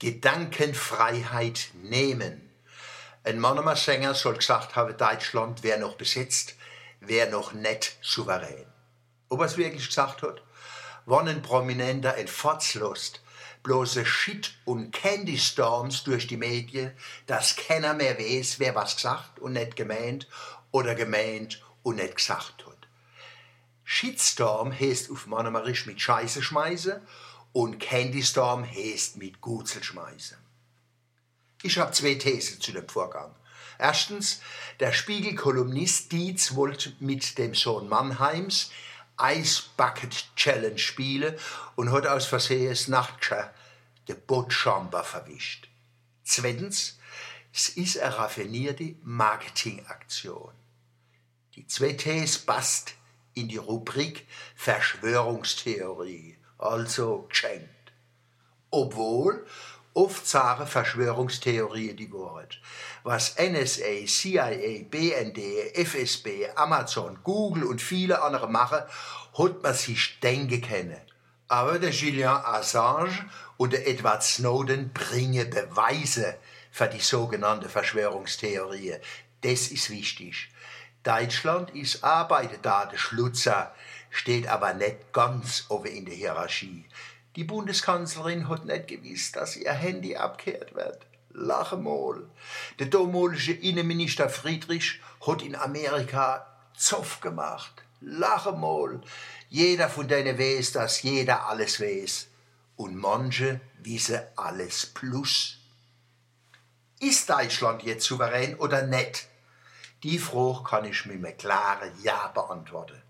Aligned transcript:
Gedankenfreiheit 0.00 1.72
nehmen. 1.74 2.50
Ein 3.22 3.38
Mannemer 3.38 3.76
Sänger 3.76 4.14
soll 4.14 4.36
gesagt 4.36 4.74
haben, 4.74 4.96
Deutschland 4.96 5.62
wäre 5.62 5.78
noch 5.78 5.96
besetzt, 5.96 6.56
wäre 7.00 7.30
noch 7.30 7.52
nicht 7.52 7.98
souverän. 8.00 8.64
Ob 9.28 9.40
er 9.40 9.46
es 9.46 9.58
wirklich 9.58 9.88
gesagt 9.88 10.22
hat? 10.22 10.42
Wann 11.04 11.28
ein 11.28 11.42
Prominenter 11.42 12.14
ein 12.14 12.28
Fotzlust, 12.28 13.22
bloße 13.62 14.06
Shit 14.06 14.54
und 14.64 14.90
Candy 14.90 15.36
Storms 15.38 16.02
durch 16.02 16.26
die 16.26 16.38
Medien, 16.38 16.92
dass 17.26 17.56
keiner 17.56 17.92
mehr 17.92 18.18
weiß, 18.18 18.58
wer 18.58 18.74
was 18.74 18.96
gesagt 18.96 19.38
und 19.38 19.52
nicht 19.52 19.76
gemeint 19.76 20.26
oder 20.70 20.94
gemeint 20.94 21.62
und 21.82 21.96
nicht 21.96 22.16
gesagt 22.16 22.64
hat. 22.66 22.88
Shitstorm 23.84 24.72
heißt 24.72 25.10
auf 25.10 25.26
Monomerisch 25.26 25.84
mit 25.84 26.00
Scheiße 26.00 26.42
schmeißen 26.42 27.02
und 27.52 27.78
Candy 27.78 28.22
Storm 28.22 28.64
heißt 28.64 29.16
mit 29.16 29.40
Gutzel 29.40 29.82
schmeißen. 29.82 30.38
Ich 31.62 31.78
habe 31.78 31.92
zwei 31.92 32.14
Thesen 32.14 32.60
zu 32.60 32.72
dem 32.72 32.88
Vorgang. 32.88 33.34
Erstens, 33.78 34.40
der 34.78 34.92
Spiegel-Kolumnist 34.92 36.12
Dietz 36.12 36.54
wollte 36.54 36.92
mit 37.00 37.38
dem 37.38 37.54
Sohn 37.54 37.88
Mannheims 37.88 38.70
Ice 39.20 39.64
Bucket 39.76 40.34
Challenge 40.36 40.78
spielen 40.78 41.34
und 41.76 41.92
hat 41.92 42.06
aus 42.06 42.26
Versehen 42.26 42.68
das 42.70 43.08
der 44.08 44.14
Bootschamper 44.14 45.04
verwischt. 45.04 45.68
Zweitens, 46.24 46.98
es 47.52 47.68
ist 47.70 47.98
eine 47.98 48.16
raffinierte 48.16 48.94
Marketingaktion. 49.02 50.52
Die 51.54 51.66
zwei 51.66 51.92
Ts 51.92 52.38
passt 52.38 52.94
in 53.34 53.48
die 53.48 53.56
Rubrik 53.56 54.26
Verschwörungstheorie, 54.56 56.38
also 56.60 57.26
geschenkt. 57.28 57.68
Obwohl 58.70 59.44
oft 59.94 60.26
sagen 60.26 60.66
Verschwörungstheorien 60.66 61.96
die 61.96 62.12
Wahrheit. 62.12 62.58
Was 63.02 63.36
NSA, 63.38 64.06
CIA, 64.06 64.84
BND, 64.88 65.38
FSB, 65.74 66.48
Amazon, 66.54 67.18
Google 67.24 67.64
und 67.64 67.82
viele 67.82 68.22
andere 68.22 68.48
machen, 68.48 68.80
hat 69.36 69.62
man 69.62 69.74
sich 69.74 70.20
denken 70.20 70.60
können. 70.60 71.00
Aber 71.48 71.78
der 71.80 71.90
Julian 71.90 72.44
Assange 72.44 73.28
und 73.56 73.72
der 73.72 73.88
Edward 73.88 74.22
Snowden 74.22 74.92
bringen 74.92 75.50
Beweise 75.50 76.36
für 76.70 76.86
die 76.86 77.00
sogenannte 77.00 77.68
Verschwörungstheorie. 77.68 78.94
Das 79.40 79.68
ist 79.68 79.90
wichtig. 79.90 80.50
Deutschland 81.02 81.70
ist 81.70 82.04
Arbeiterdatenschlutzer, 82.04 83.74
steht 84.10 84.48
aber 84.48 84.74
nicht 84.74 85.12
ganz 85.12 85.66
oben 85.68 85.86
in 85.86 86.04
der 86.04 86.14
Hierarchie. 86.14 86.84
Die 87.36 87.44
Bundeskanzlerin 87.44 88.48
hat 88.48 88.64
nicht 88.64 88.88
gewusst, 88.88 89.36
dass 89.36 89.56
ihr 89.56 89.72
Handy 89.72 90.16
abgekehrt 90.16 90.74
wird. 90.74 91.06
Lache 91.32 91.76
mal. 91.76 92.28
Der 92.80 92.86
damalige 92.86 93.52
Innenminister 93.52 94.28
Friedrich 94.28 95.00
hat 95.24 95.42
in 95.42 95.54
Amerika 95.54 96.46
Zoff 96.76 97.20
gemacht. 97.20 97.84
Lache 98.00 98.52
mal. 98.52 99.00
Jeder 99.48 99.88
von 99.88 100.08
denen 100.08 100.38
weiß, 100.38 100.72
dass 100.72 101.02
jeder 101.02 101.46
alles 101.46 101.80
weiß. 101.80 102.26
Und 102.76 102.96
manche 102.96 103.60
wissen 103.78 104.20
alles 104.36 104.86
plus. 104.86 105.58
Ist 106.98 107.30
Deutschland 107.30 107.82
jetzt 107.84 108.06
souverän 108.06 108.56
oder 108.56 108.82
nicht? 108.82 109.28
Die 110.02 110.18
Frage 110.18 110.64
kann 110.64 110.84
ich 110.84 111.06
mit 111.06 111.24
einem 111.24 111.36
klaren 111.36 111.92
Ja 112.02 112.28
beantworten. 112.28 113.00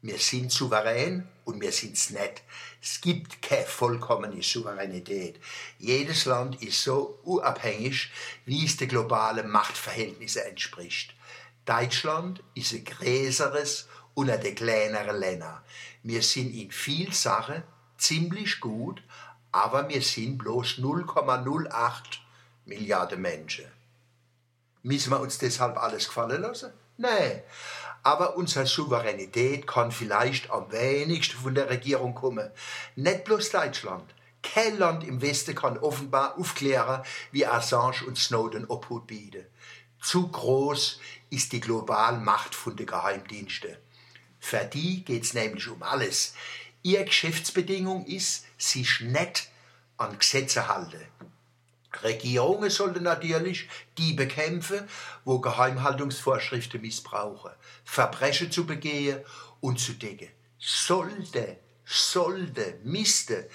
Wir 0.00 0.18
sind 0.18 0.52
souverän 0.52 1.28
und 1.44 1.60
wir 1.60 1.72
sind's 1.72 2.10
nicht. 2.10 2.42
Es 2.80 3.00
gibt 3.00 3.42
keine 3.42 3.66
vollkommene 3.66 4.42
Souveränität. 4.42 5.40
Jedes 5.78 6.24
Land 6.24 6.62
ist 6.62 6.82
so 6.82 7.18
unabhängig, 7.24 8.10
wie 8.44 8.64
es 8.64 8.76
den 8.76 8.88
globalen 8.88 9.50
Machtverhältnissen 9.50 10.42
entspricht. 10.42 11.14
Deutschland 11.64 12.42
ist 12.54 12.72
ein 12.72 12.84
größeres 12.84 13.88
unter 14.14 14.38
den 14.38 14.54
kleineren 14.54 15.16
Ländern. 15.16 15.60
Wir 16.02 16.22
sind 16.22 16.54
in 16.54 16.70
viel 16.70 17.12
Sachen 17.12 17.62
ziemlich 17.98 18.60
gut, 18.60 19.02
aber 19.50 19.88
wir 19.88 20.02
sind 20.02 20.38
bloß 20.38 20.78
0,08 20.78 22.02
Milliarden 22.64 23.20
Menschen. 23.20 23.64
Müssen 24.82 25.10
wir 25.10 25.20
uns 25.20 25.38
deshalb 25.38 25.76
alles 25.76 26.06
gefallen 26.06 26.42
lassen? 26.42 26.72
Nein. 26.98 27.42
Aber 28.08 28.38
unsere 28.38 28.64
Souveränität 28.64 29.66
kann 29.66 29.92
vielleicht 29.92 30.50
am 30.50 30.72
wenigsten 30.72 31.36
von 31.36 31.54
der 31.54 31.68
Regierung 31.68 32.14
kommen. 32.14 32.50
Nicht 32.96 33.24
bloß 33.24 33.50
Deutschland. 33.50 34.14
Kein 34.42 34.78
Land 34.78 35.04
im 35.04 35.20
Westen 35.20 35.54
kann 35.54 35.76
offenbar 35.76 36.38
aufklären, 36.38 37.02
wie 37.32 37.44
Assange 37.44 38.06
und 38.06 38.16
Snowden 38.16 38.64
Obhut 38.64 39.06
bieten. 39.06 39.44
Zu 40.00 40.26
groß 40.26 41.00
ist 41.28 41.52
die 41.52 41.60
globale 41.60 42.16
Macht 42.16 42.54
von 42.54 42.76
den 42.76 42.86
Geheimdiensten. 42.86 43.76
Für 44.40 44.64
die 44.64 45.04
geht's 45.04 45.34
nämlich 45.34 45.68
um 45.68 45.82
alles. 45.82 46.32
Ihr 46.82 47.04
Geschäftsbedingung 47.04 48.06
ist, 48.06 48.46
sich 48.56 49.00
nicht 49.00 49.50
an 49.98 50.18
Gesetze 50.18 50.66
halten. 50.66 51.04
Regierungen 52.02 52.70
sollten 52.70 53.02
natürlich 53.02 53.68
die 53.96 54.12
bekämpfen, 54.12 54.88
wo 55.24 55.38
Geheimhaltungsvorschriften 55.38 56.80
missbrauchen, 56.80 57.52
Verbrechen 57.84 58.52
zu 58.52 58.66
begehen 58.66 59.24
und 59.60 59.80
zu 59.80 59.94
decken. 59.94 60.28
Sollte, 60.58 61.58
sollte, 61.84 62.78
misste. 62.84 63.48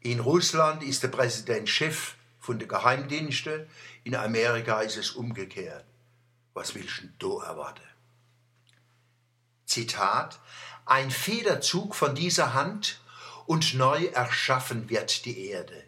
In 0.00 0.20
Russland 0.20 0.82
ist 0.82 1.02
der 1.02 1.08
Präsident 1.08 1.68
Chef 1.68 2.14
von 2.38 2.58
den 2.58 2.68
Geheimdiensten, 2.68 3.66
in 4.04 4.14
Amerika 4.14 4.80
ist 4.80 4.96
es 4.96 5.10
umgekehrt. 5.10 5.84
Was 6.54 6.74
willst 6.76 7.02
du 7.18 7.40
da 7.40 7.46
erwarten? 7.46 7.82
Zitat: 9.66 10.38
Ein 10.84 11.10
Federzug 11.10 11.96
von 11.96 12.14
dieser 12.14 12.54
Hand 12.54 13.00
und 13.46 13.74
neu 13.74 14.04
erschaffen 14.06 14.88
wird 14.88 15.24
die 15.24 15.48
Erde. 15.48 15.84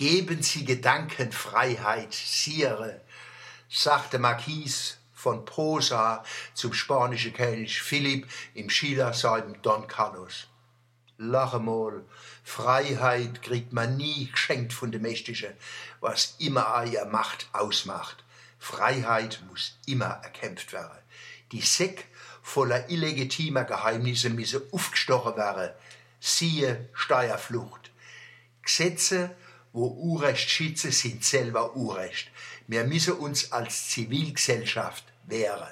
Geben 0.00 0.42
Sie 0.42 0.64
Gedankenfreiheit, 0.64 2.14
Sire, 2.14 3.02
sagte 3.68 4.18
Marquis 4.18 4.96
von 5.12 5.44
Posa 5.44 6.24
zum 6.54 6.72
spanischen 6.72 7.34
König 7.34 7.82
Philipp 7.82 8.26
im 8.54 8.70
Schillersalm 8.70 9.60
Don 9.60 9.86
Carlos. 9.88 10.46
Lache 11.18 11.58
mal, 11.58 12.02
Freiheit 12.42 13.42
kriegt 13.42 13.74
man 13.74 13.98
nie 13.98 14.30
geschenkt 14.30 14.72
von 14.72 14.90
dem 14.90 15.02
Mächtigen, 15.02 15.52
was 16.00 16.34
immer 16.38 16.82
ihr 16.86 17.04
Macht 17.04 17.50
ausmacht. 17.52 18.24
Freiheit 18.58 19.42
muss 19.50 19.76
immer 19.84 20.18
erkämpft 20.22 20.72
werden. 20.72 20.98
Die 21.52 21.60
Säck 21.60 22.06
voller 22.40 22.88
illegitimer 22.88 23.64
Geheimnisse 23.64 24.30
müsse 24.30 24.66
aufgestochen 24.72 25.36
werden. 25.36 25.74
Siehe 26.20 26.88
Steuerflucht. 26.94 27.90
Gesetze 28.62 29.36
wo 29.72 29.86
Urrecht 29.86 30.50
schützen, 30.50 30.92
sind 30.92 31.24
selber 31.24 31.76
Urrecht. 31.76 32.30
Wir 32.66 32.84
müssen 32.84 33.14
uns 33.14 33.52
als 33.52 33.88
Zivilgesellschaft 33.90 35.04
wehren. 35.26 35.68